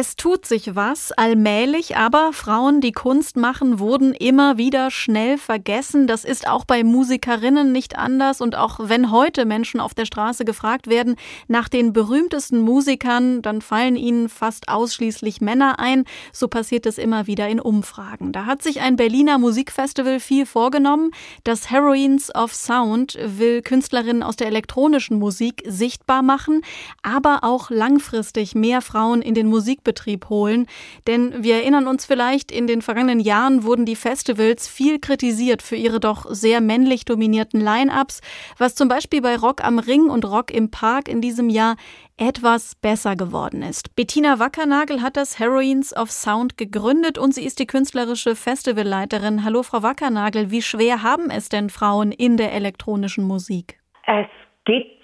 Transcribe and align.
Es 0.00 0.14
tut 0.14 0.46
sich 0.46 0.76
was, 0.76 1.10
allmählich, 1.10 1.96
aber 1.96 2.32
Frauen, 2.32 2.80
die 2.80 2.92
Kunst 2.92 3.36
machen, 3.36 3.80
wurden 3.80 4.14
immer 4.14 4.56
wieder 4.56 4.92
schnell 4.92 5.38
vergessen. 5.38 6.06
Das 6.06 6.24
ist 6.24 6.46
auch 6.46 6.64
bei 6.64 6.84
Musikerinnen 6.84 7.72
nicht 7.72 7.98
anders. 7.98 8.40
Und 8.40 8.54
auch 8.54 8.78
wenn 8.80 9.10
heute 9.10 9.44
Menschen 9.44 9.80
auf 9.80 9.94
der 9.94 10.04
Straße 10.04 10.44
gefragt 10.44 10.86
werden 10.86 11.16
nach 11.48 11.68
den 11.68 11.92
berühmtesten 11.92 12.60
Musikern, 12.60 13.42
dann 13.42 13.60
fallen 13.60 13.96
ihnen 13.96 14.28
fast 14.28 14.68
ausschließlich 14.68 15.40
Männer 15.40 15.80
ein. 15.80 16.04
So 16.32 16.46
passiert 16.46 16.86
es 16.86 16.96
immer 16.96 17.26
wieder 17.26 17.48
in 17.48 17.58
Umfragen. 17.58 18.30
Da 18.30 18.46
hat 18.46 18.62
sich 18.62 18.80
ein 18.80 18.94
Berliner 18.94 19.38
Musikfestival 19.38 20.20
viel 20.20 20.46
vorgenommen. 20.46 21.10
Das 21.42 21.70
Heroines 21.70 22.32
of 22.36 22.54
Sound 22.54 23.18
will 23.20 23.62
Künstlerinnen 23.62 24.22
aus 24.22 24.36
der 24.36 24.46
elektronischen 24.46 25.18
Musik 25.18 25.64
sichtbar 25.66 26.22
machen, 26.22 26.62
aber 27.02 27.40
auch 27.42 27.70
langfristig 27.70 28.54
mehr 28.54 28.80
Frauen 28.80 29.22
in 29.22 29.34
den 29.34 29.48
Musik 29.48 29.82
Musikbetrieb 29.88 30.28
holen. 30.28 30.66
Denn 31.06 31.42
wir 31.42 31.56
erinnern 31.56 31.86
uns 31.86 32.04
vielleicht, 32.04 32.52
in 32.52 32.66
den 32.66 32.82
vergangenen 32.82 33.20
Jahren 33.20 33.64
wurden 33.64 33.86
die 33.86 33.96
Festivals 33.96 34.68
viel 34.68 34.98
kritisiert 34.98 35.62
für 35.62 35.76
ihre 35.76 36.00
doch 36.00 36.26
sehr 36.28 36.60
männlich 36.60 37.04
dominierten 37.04 37.60
Line-ups, 37.60 38.20
was 38.58 38.74
zum 38.74 38.88
Beispiel 38.88 39.22
bei 39.22 39.36
Rock 39.36 39.64
am 39.64 39.78
Ring 39.78 40.10
und 40.10 40.24
Rock 40.24 40.50
im 40.50 40.70
Park 40.70 41.08
in 41.08 41.20
diesem 41.20 41.48
Jahr 41.48 41.76
etwas 42.16 42.74
besser 42.74 43.14
geworden 43.14 43.62
ist. 43.62 43.94
Bettina 43.94 44.38
Wackernagel 44.38 45.02
hat 45.02 45.16
das 45.16 45.38
Heroines 45.38 45.96
of 45.96 46.10
Sound 46.10 46.56
gegründet 46.56 47.16
und 47.16 47.32
sie 47.32 47.44
ist 47.44 47.60
die 47.60 47.66
künstlerische 47.66 48.34
Festivalleiterin. 48.34 49.44
Hallo 49.44 49.62
Frau 49.62 49.82
Wackernagel, 49.82 50.50
wie 50.50 50.62
schwer 50.62 51.02
haben 51.02 51.30
es 51.30 51.48
denn 51.48 51.70
Frauen 51.70 52.10
in 52.10 52.36
der 52.36 52.52
elektronischen 52.52 53.24
Musik? 53.24 53.78
Es 54.06 54.26
geht 54.64 54.97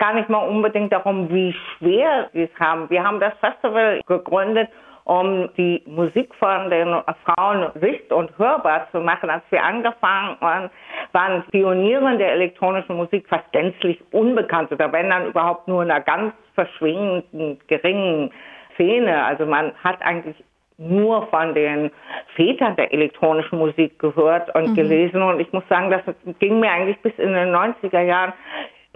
gar 0.00 0.14
nicht 0.14 0.28
mal 0.28 0.48
unbedingt 0.48 0.92
darum, 0.92 1.30
wie 1.30 1.52
schwer 1.52 2.28
sie 2.32 2.42
es 2.42 2.60
haben. 2.60 2.90
Wir 2.90 3.04
haben 3.04 3.20
das 3.20 3.34
Festival 3.38 4.00
gegründet, 4.06 4.68
um 5.04 5.48
die 5.56 5.82
Musik 5.86 6.34
von 6.36 6.70
den 6.70 7.02
Frauen 7.24 7.70
sicht- 7.80 8.12
und 8.12 8.36
hörbar 8.38 8.88
zu 8.92 9.00
machen. 9.00 9.30
Als 9.30 9.44
wir 9.50 9.62
angefangen 9.62 10.36
haben, 10.40 10.70
waren 11.12 11.44
Pioniere 11.50 12.16
der 12.16 12.32
elektronischen 12.32 12.96
Musik 12.96 13.28
fast 13.28 13.50
gänzlich 13.52 14.00
unbekannt 14.12 14.72
oder 14.72 14.90
wenn 14.92 15.10
dann 15.10 15.26
überhaupt 15.26 15.68
nur 15.68 15.82
in 15.82 15.90
einer 15.90 16.00
ganz 16.00 16.32
verschwingenden, 16.54 17.58
geringen 17.66 18.30
Szene. 18.74 19.24
Also 19.24 19.46
man 19.46 19.72
hat 19.82 20.00
eigentlich 20.02 20.36
nur 20.80 21.26
von 21.26 21.54
den 21.54 21.90
Vätern 22.34 22.74
der 22.76 22.92
elektronischen 22.92 23.58
Musik 23.58 23.98
gehört 23.98 24.52
und 24.54 24.70
mhm. 24.70 24.74
gelesen. 24.74 25.22
Und 25.22 25.38
ich 25.38 25.52
muss 25.52 25.64
sagen, 25.68 25.90
das 25.90 26.02
ging 26.38 26.58
mir 26.58 26.70
eigentlich 26.70 26.98
bis 27.00 27.12
in 27.18 27.34
den 27.34 27.54
90er 27.54 28.00
Jahren 28.00 28.32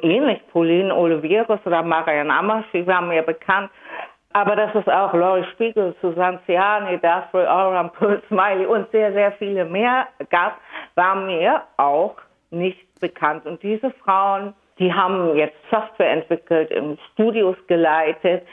ähnlich. 0.05 0.41
Pauline 0.53 0.95
Oliveros 0.95 1.61
oder 1.65 1.83
Marianne 1.83 2.33
Amaschi 2.33 2.87
waren 2.87 3.09
mir 3.09 3.23
bekannt. 3.23 3.71
Aber 4.33 4.57
dass 4.57 4.75
es 4.75 4.89
auch 4.89 5.15
Laurie 5.15 5.45
Spiegel, 5.53 5.95
Susanne 6.03 6.41
Ciani, 6.45 6.99
Daphne 6.99 7.49
Oram, 7.49 7.91
Pearl 7.93 8.21
Smiley 8.27 8.67
und 8.67 8.91
sehr, 8.91 9.13
sehr 9.13 9.31
viele 9.33 9.65
mehr 9.65 10.09
gab, 10.29 10.59
war 10.97 11.15
mir 11.15 11.63
auch 11.77 12.17
nicht 12.51 13.01
bekannt. 13.01 13.47
Und 13.47 13.63
diese 13.63 13.91
Frauen, 13.91 14.53
die 14.81 14.93
haben 14.93 15.37
jetzt 15.37 15.57
Software 15.71 16.11
entwickelt, 16.11 16.73
in 16.73 16.99
Studios 17.13 17.57
geleitet, 17.69 18.45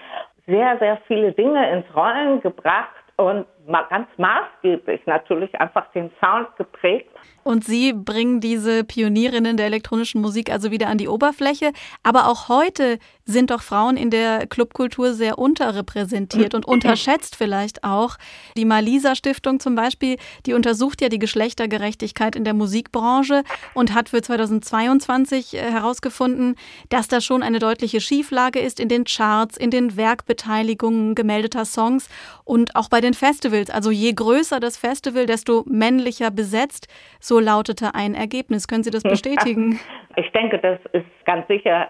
sehr, 0.45 0.77
sehr 0.77 0.97
viele 1.07 1.31
Dinge 1.31 1.71
ins 1.71 1.85
Rollen 1.95 2.41
gebracht 2.41 2.89
und 3.17 3.45
ganz 3.67 4.07
maßgeblich 4.17 5.01
natürlich 5.05 5.53
einfach 5.59 5.91
den 5.91 6.11
Sound 6.19 6.47
geprägt. 6.57 7.09
Und 7.43 7.63
Sie 7.63 7.93
bringen 7.93 8.39
diese 8.39 8.83
Pionierinnen 8.83 9.57
der 9.57 9.65
elektronischen 9.65 10.21
Musik 10.21 10.51
also 10.51 10.69
wieder 10.71 10.87
an 10.87 10.97
die 10.97 11.07
Oberfläche. 11.07 11.71
Aber 12.03 12.27
auch 12.27 12.49
heute 12.49 12.99
sind 13.25 13.49
doch 13.49 13.61
Frauen 13.61 13.97
in 13.97 14.09
der 14.09 14.45
Clubkultur 14.47 15.13
sehr 15.13 15.39
unterrepräsentiert 15.39 16.53
und 16.53 16.65
unterschätzt 16.67 17.35
vielleicht 17.35 17.83
auch. 17.83 18.17
Die 18.57 18.65
Malisa 18.65 19.15
Stiftung 19.15 19.59
zum 19.59 19.75
Beispiel, 19.75 20.17
die 20.45 20.53
untersucht 20.53 21.01
ja 21.01 21.09
die 21.09 21.19
Geschlechtergerechtigkeit 21.19 22.35
in 22.35 22.43
der 22.43 22.53
Musikbranche 22.53 23.43
und 23.73 23.93
hat 23.93 24.09
für 24.09 24.21
2022 24.21 25.55
äh, 25.55 25.57
herausgefunden, 25.71 26.55
dass 26.89 27.07
da 27.07 27.21
schon 27.21 27.41
eine 27.41 27.59
deutliche 27.59 28.01
Schieflage 28.01 28.59
ist 28.59 28.79
in 28.79 28.89
den 28.89 29.05
Charts, 29.05 29.57
in 29.57 29.71
den 29.71 29.97
Werkbeteiligungen 29.97 31.15
gemeldeter 31.15 31.65
Songs 31.65 32.09
und 32.43 32.75
auch 32.75 32.89
bei 32.89 33.01
den 33.01 33.13
Festivals. 33.13 33.50
Also 33.73 33.91
je 33.91 34.13
größer 34.13 34.59
das 34.59 34.77
Festival, 34.77 35.25
desto 35.25 35.63
männlicher 35.67 36.31
besetzt. 36.31 36.87
So 37.19 37.39
lautete 37.39 37.93
ein 37.93 38.13
Ergebnis. 38.13 38.67
Können 38.67 38.83
Sie 38.83 38.91
das 38.91 39.03
bestätigen? 39.15 39.79
Ich 40.15 40.31
denke, 40.31 40.59
das 40.59 40.79
ist 40.93 41.05
ganz 41.25 41.47
sicher 41.47 41.89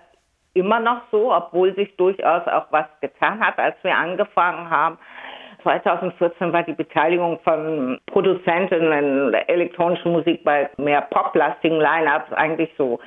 immer 0.53 0.79
noch 0.79 1.01
so, 1.11 1.33
obwohl 1.33 1.73
sich 1.75 1.95
durchaus 1.97 2.45
auch 2.47 2.66
was 2.72 2.85
getan 2.99 3.39
hat, 3.39 3.57
als 3.57 3.75
wir 3.83 3.95
angefangen 3.95 4.69
haben. 4.69 4.97
2014 5.63 6.51
war 6.53 6.63
die 6.63 6.73
Beteiligung 6.73 7.39
von 7.44 7.99
Produzentinnen 8.07 9.31
der 9.31 9.49
elektronischen 9.49 10.11
Musik 10.11 10.43
bei 10.43 10.69
mehr 10.78 11.01
poplastigen 11.01 11.79
Line-Ups 11.79 12.33
eigentlich 12.33 12.72
so 12.78 12.99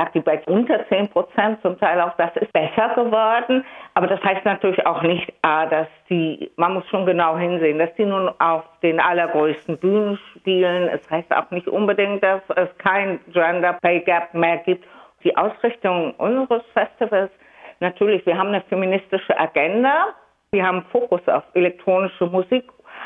lag 0.00 0.12
die 0.12 0.20
bei 0.20 0.40
unter 0.46 0.86
10 0.88 1.08
Prozent, 1.08 1.60
zum 1.62 1.78
Teil 1.78 2.00
auch 2.00 2.16
das 2.16 2.34
ist 2.36 2.52
besser 2.52 2.94
geworden. 2.94 3.64
Aber 3.94 4.06
das 4.06 4.22
heißt 4.22 4.44
natürlich 4.44 4.84
auch 4.86 5.02
nicht, 5.02 5.32
dass 5.42 5.88
die, 6.08 6.50
man 6.56 6.74
muss 6.74 6.86
schon 6.88 7.04
genau 7.06 7.36
hinsehen, 7.36 7.78
dass 7.78 7.94
die 7.96 8.06
nun 8.06 8.30
auf 8.38 8.64
den 8.82 8.98
allergrößten 9.00 9.78
Bühnen 9.78 10.18
spielen. 10.34 10.88
Es 10.88 11.08
heißt 11.10 11.34
auch 11.34 11.50
nicht 11.50 11.68
unbedingt, 11.68 12.22
dass 12.22 12.42
es 12.56 12.68
kein 12.78 13.20
Gender 13.32 13.76
Pay 13.82 14.00
Gap 14.00 14.32
mehr 14.34 14.58
gibt 14.58 14.84
die 15.24 15.36
Ausrichtung 15.36 16.14
unseres 16.14 16.62
Festivals, 16.72 17.30
natürlich, 17.80 18.24
wir 18.26 18.36
haben 18.36 18.48
eine 18.48 18.62
feministische 18.62 19.38
Agenda, 19.38 20.14
wir 20.52 20.66
haben 20.66 20.84
Fokus 20.90 21.20
auf 21.28 21.44
elektronische 21.54 22.26
Musik, 22.26 22.64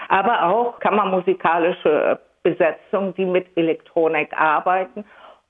aber 0.08 0.44
auch 0.44 0.78
kammermusikalische 0.80 2.18
Besetzung, 2.42 3.14
die 3.14 3.24
mit 3.24 3.46
Elektronik 3.56 4.32
arbeiten. 4.38 5.04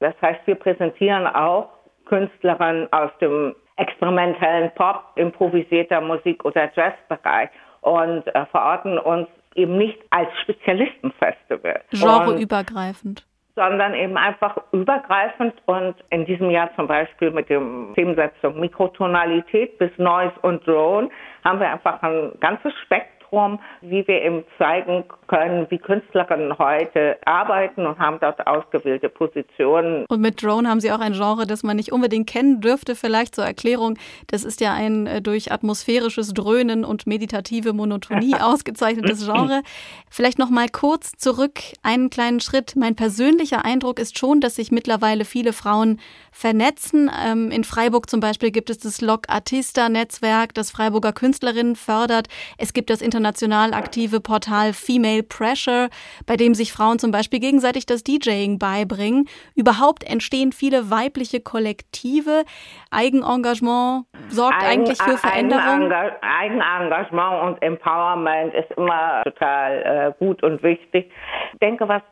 Das 0.05 0.15
heißt, 0.21 0.47
wir 0.47 0.57
präsentieren 0.57 1.27
auch 1.27 1.71
Künstlerinnen 2.05 2.93
aus 2.93 3.11
dem 3.23 3.55
experimentellen 3.77 4.71
Pop, 4.75 5.03
improvisierter 5.15 6.03
Musik 6.03 6.45
oder 6.45 6.71
Jazzbereich 6.77 7.49
und 7.81 8.27
äh, 8.27 8.45
verorten 8.51 8.99
uns 8.99 9.29
eben 9.55 9.79
nicht 9.79 9.99
als 10.11 10.29
Spezialistenfestival. 10.43 11.81
Genreübergreifend 11.91 13.25
sondern 13.57 13.95
eben 13.95 14.17
einfach 14.17 14.57
übergreifend 14.73 15.55
und 15.67 15.95
in 16.11 16.27
diesem 16.27 16.51
Jahr 16.51 16.75
zum 16.75 16.89
Beispiel 16.89 17.31
mit 17.31 17.49
dem 17.49 17.93
Themensetzung 17.95 18.59
Mikrotonalität 18.59 19.79
bis 19.79 19.97
Noise 19.97 20.35
und 20.43 20.67
Drone 20.67 21.09
haben 21.45 21.61
wir 21.61 21.71
einfach 21.71 22.03
ein 22.03 22.33
ganzes 22.41 22.73
Spektrum 22.85 23.14
Plattform, 23.35 23.59
wie 23.81 24.07
wir 24.07 24.23
eben 24.23 24.45
zeigen 24.59 25.05
können, 25.27 25.67
wie 25.71 25.79
Künstlerinnen 25.79 26.59
heute 26.59 27.17
arbeiten 27.25 27.87
und 27.87 27.99
haben 27.99 28.19
dort 28.21 28.47
ausgewählte 28.47 29.09
Positionen. 29.09 30.05
Und 30.09 30.21
mit 30.21 30.43
Drone 30.43 30.69
haben 30.69 30.81
Sie 30.81 30.93
auch 30.93 31.01
ein 31.01 31.13
Genre, 31.15 31.47
das 31.47 31.63
man 31.63 31.77
nicht 31.77 31.93
unbedingt 31.93 32.29
kennen 32.29 32.61
dürfte. 32.61 32.95
Vielleicht 32.95 33.35
zur 33.35 33.45
Erklärung, 33.45 33.99
das 34.29 34.45
ist 34.45 34.61
ja 34.61 34.73
ein 34.73 35.07
äh, 35.07 35.21
durch 35.21 35.51
atmosphärisches 35.51 36.35
Dröhnen 36.35 36.85
und 36.85 37.07
meditative 37.07 37.73
Monotonie 37.73 38.35
ausgezeichnetes 38.41 39.25
Genre. 39.27 39.63
Vielleicht 40.11 40.39
noch 40.39 40.51
mal 40.51 40.69
kurz 40.69 41.13
zurück 41.13 41.61
einen 41.83 42.11
kleinen 42.11 42.41
Schritt. 42.41 42.75
Mein 42.77 42.95
persönlicher 42.95 43.65
Eindruck 43.65 43.99
ist 43.99 44.19
schon, 44.19 44.41
dass 44.41 44.57
sich 44.57 44.71
mittlerweile 44.71 45.25
viele 45.25 45.53
Frauen 45.53 46.01
vernetzen. 46.31 47.11
Ähm, 47.25 47.51
in 47.51 47.65
Freiburg 47.65 48.09
zum 48.09 48.21
Beispiel 48.21 48.51
gibt 48.51 48.71
es 48.71 48.79
das 48.79 49.01
Log 49.01 49.23
Artista 49.29 49.89
Netzwerk, 49.89 50.55
das 50.55 50.71
Freiburger 50.71 51.13
Künstlerinnen 51.13 51.77
fördert. 51.77 52.29
Es 52.59 52.73
gibt 52.73 52.91
das 52.91 53.01
Internationale 53.01 53.24
international 53.25 53.73
aktive 53.73 54.21
Portal 54.21 54.73
Female 54.75 55.23
Pressure, 55.23 55.89
bei 56.27 56.37
dem 56.37 56.55
sich 56.55 56.73
Frauen 56.73 56.99
zum 56.99 57.11
Beispiel 57.11 57.41
gegenseitig 57.41 57.87
das 57.87 58.05
DJing 58.05 58.59
beibringen. 58.59 59.27
Überhaupt 59.57 60.05
entstehen 60.05 60.53
viele 60.53 60.91
weibliche 60.91 61.41
Kollektive. 61.41 62.45
Eigenengagement 62.91 64.05
sorgt 64.29 64.63
Eigen, 64.63 64.83
eigentlich 64.83 65.03
für 65.03 65.17
Veränderung. 65.17 65.91
Eigenengagement 66.21 67.43
und 67.45 67.63
Empowerment 67.63 68.53
ist 68.55 68.71
immer 68.77 69.23
total 69.25 70.15
äh, 70.19 70.25
gut 70.25 70.43
und 70.43 70.63
wichtig. 70.63 71.11
Ich 71.53 71.59
denke, 71.61 71.89
was 71.89 72.03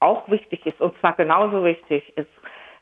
auch 0.00 0.28
wichtig 0.28 0.66
ist, 0.66 0.80
und 0.80 0.98
zwar 0.98 1.14
genauso 1.14 1.64
wichtig 1.64 2.02
ist, 2.16 2.28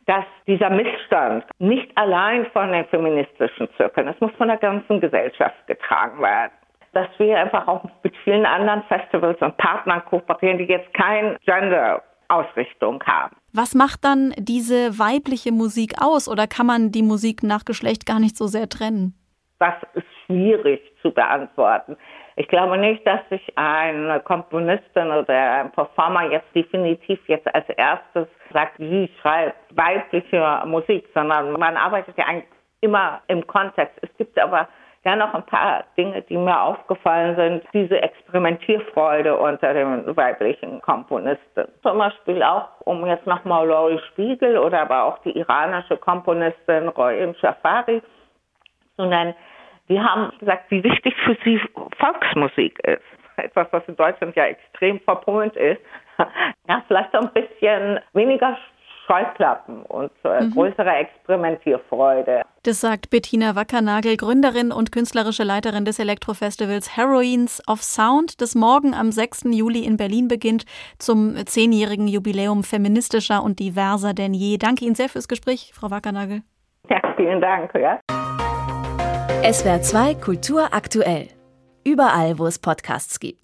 dass 0.07 0.25
dieser 0.47 0.71
Missstand 0.71 1.45
nicht 1.59 1.91
allein 1.97 2.47
von 2.53 2.73
den 2.73 2.85
feministischen 2.87 3.69
Zirkeln, 3.77 4.09
es 4.09 4.21
muss 4.21 4.33
von 4.33 4.49
der 4.49 4.59
ganzen 4.59 5.01
Gesellschaft 5.01 5.67
getragen 5.67 6.21
werden 6.21 6.53
dass 6.95 7.09
wir 7.19 7.39
einfach 7.39 7.67
auch 7.67 7.85
mit 8.03 8.17
vielen 8.25 8.47
anderen 8.47 8.83
Festivals 8.85 9.41
und 9.41 9.57
Partnern 9.57 10.05
kooperieren, 10.07 10.59
die 10.59 10.65
jetzt 10.65 10.93
kein 10.95 11.37
Gender-Ausrichtung 11.45 13.03
haben. 13.05 13.37
Was 13.53 13.75
macht 13.75 14.05
dann 14.05 14.33
diese 14.39 14.99
weibliche 14.99 15.53
Musik 15.53 15.95
aus 16.01 16.29
oder 16.29 16.47
kann 16.47 16.67
man 16.67 16.93
die 16.93 17.03
Musik 17.03 17.43
nach 17.43 17.65
Geschlecht 17.65 18.07
gar 18.07 18.21
nicht 18.21 18.37
so 18.37 18.47
sehr 18.47 18.69
trennen? 18.69 19.15
Das 19.59 19.75
ist 19.95 20.07
schwierig 20.27 20.81
zu 21.03 21.13
beantworten. 21.13 21.97
Ich 22.37 22.49
glaube 22.49 22.77
nicht, 22.77 23.07
dass 23.07 23.21
sich 23.29 23.43
eine 23.57 24.19
Komponistin 24.21 25.07
oder 25.13 25.63
ein 25.63 25.71
Performer 25.71 26.33
jetzt 26.33 26.53
definitiv 26.55 27.21
jetzt 27.29 27.47
als 27.55 27.69
erstes 27.69 28.27
sagt, 28.53 28.79
sie 28.79 29.09
schreibt 29.21 29.57
weibliche 29.77 30.63
Musik, 30.67 31.07
sondern 31.15 31.53
man 31.53 31.77
arbeitet 31.77 32.19
ja 32.19 32.25
eigentlich 32.27 32.49
immer 32.81 33.23
im 33.29 33.47
Kontext. 33.47 33.97
Es 34.03 34.11
gibt 34.19 34.39
aber 34.39 34.69
ja 35.05 35.17
noch 35.17 35.35
ein 35.35 35.45
paar 35.45 35.85
Dinge, 35.97 36.23
die 36.23 36.37
mir 36.37 36.61
aufgefallen 36.61 37.37
sind. 37.37 37.65
Diese 37.73 38.01
Experimentierfreude 38.01 39.37
unter 39.37 39.75
den 39.75 40.17
weiblichen 40.17 40.81
Komponisten. 40.81 41.69
Zum 41.83 41.99
Beispiel 41.99 42.43
auch, 42.43 42.69
um 42.81 43.07
jetzt 43.07 43.27
nochmal 43.27 43.67
Laurie 43.67 44.01
Spiegel 44.11 44.59
oder 44.59 44.81
aber 44.83 45.05
auch 45.05 45.19
die 45.19 45.37
iranische 45.37 45.97
Komponistin 45.97 46.89
Roy 46.89 47.35
Shafari 47.41 48.03
zu 48.97 49.05
nennen. 49.05 49.35
Die 49.89 50.01
haben 50.01 50.33
gesagt, 50.39 50.71
wie 50.71 50.83
wichtig 50.83 51.15
für 51.25 51.37
sie 51.45 51.61
Volksmusik 51.99 52.79
ist. 52.85 53.03
Etwas, 53.37 53.67
was 53.73 53.87
in 53.89 53.97
Deutschland 53.97 54.35
ja 54.37 54.45
extrem 54.45 55.01
verpönt 55.01 55.57
ist. 55.57 55.81
Ja, 56.67 56.83
vielleicht 56.89 57.15
ein 57.15 57.29
bisschen 57.35 58.01
weniger 58.15 58.57
Scheuklappen 59.07 59.83
und 59.85 60.11
äh, 60.25 60.43
mhm. 60.43 60.51
größere 60.53 60.91
Experimentierfreude. 60.91 62.43
Das 62.63 62.81
sagt 62.81 63.11
Bettina 63.11 63.55
Wackernagel, 63.55 64.17
Gründerin 64.17 64.73
und 64.73 64.93
künstlerische 64.93 65.45
Leiterin 65.45 65.85
des 65.85 65.99
Elektrofestivals 65.99 66.97
Heroines 66.97 67.63
of 67.69 67.83
Sound, 67.83 68.41
das 68.41 68.55
morgen 68.55 68.95
am 68.95 69.13
6. 69.13 69.45
Juli 69.51 69.85
in 69.85 69.97
Berlin 69.97 70.29
beginnt, 70.29 70.65
zum 70.99 71.35
zehnjährigen 71.47 72.09
Jubiläum 72.09 72.65
feministischer 72.65 73.43
und 73.43 73.59
diverser 73.59 74.15
denn 74.15 74.33
je. 74.33 74.57
Danke 74.57 74.85
Ihnen 74.85 74.95
sehr 74.95 75.09
fürs 75.09 75.29
Gespräch, 75.29 75.73
Frau 75.75 75.91
Wackernagel. 75.91 76.43
Ja, 76.89 77.01
vielen 77.17 77.41
Dank. 77.41 77.73
Ja. 77.75 78.01
SWR 79.53 79.83
2 79.83 80.15
Kultur 80.15 80.69
aktuell. 80.73 81.29
Überall, 81.85 82.39
wo 82.39 82.47
es 82.47 82.59
Podcasts 82.59 83.21
gibt. 83.21 83.35